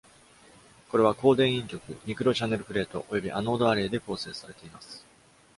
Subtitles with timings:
[0.89, 5.05] これは、光電陰極、ミクロチャネルプレート及びアノードアレイで構成されています。